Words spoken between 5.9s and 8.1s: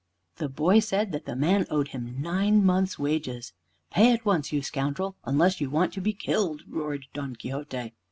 to be killed," roared Don Quixote.